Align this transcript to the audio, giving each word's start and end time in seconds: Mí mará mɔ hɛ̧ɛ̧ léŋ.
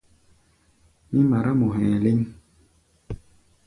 Mí 1.11 1.19
mará 1.29 1.51
mɔ 1.59 1.67
hɛ̧ɛ̧ 1.75 1.97
léŋ. 2.03 2.19